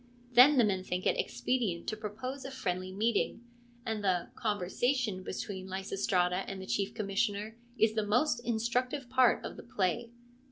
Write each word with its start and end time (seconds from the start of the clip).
Then 0.31 0.57
the 0.57 0.63
men 0.63 0.83
think 0.83 1.05
it 1.05 1.15
expedient 1.19 1.85
to 1.89 1.95
propose 1.95 2.43
a 2.43 2.49
friendly 2.49 2.91
meeting, 2.91 3.43
and 3.85 4.03
the' 4.03 4.31
conversation' 4.35 5.21
between 5.23 5.67
Lysistrata 5.69 6.37
and 6.47 6.59
the 6.59 6.65
Chief 6.65 6.95
Commissioner 6.95 7.55
is 7.77 7.93
the 7.93 8.01
most 8.03 8.39
instructive 8.43 9.11
part 9.11 9.45
of 9.45 9.57
the 9.57 9.63
play. 9.63 10.09